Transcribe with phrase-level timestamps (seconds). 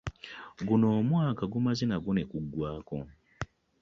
[0.67, 1.97] Guno omwaka nagwo gumaze ne
[2.31, 2.97] guggwaako!